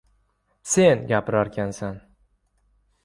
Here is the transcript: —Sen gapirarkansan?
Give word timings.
—Sen 0.71 1.05
gapirarkansan? 1.13 2.01